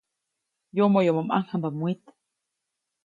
[0.77, 2.03] Yomoyomo ʼmaŋjamba mwit.